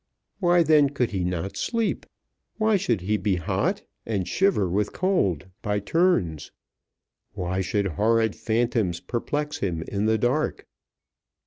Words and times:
Why 0.39 0.63
then 0.63 0.89
could 0.89 1.11
he 1.11 1.23
not 1.23 1.55
sleep? 1.55 2.07
Why 2.57 2.75
should 2.75 3.01
he 3.01 3.17
be 3.17 3.35
hot 3.35 3.83
and 4.03 4.27
shiver 4.27 4.67
with 4.67 4.93
cold 4.93 5.45
by 5.61 5.79
turns? 5.79 6.49
Why 7.33 7.61
should 7.61 7.85
horrid 7.85 8.35
phantoms 8.35 8.99
perplex 8.99 9.59
him 9.59 9.83
in 9.87 10.07
the 10.07 10.17
dark? 10.17 10.65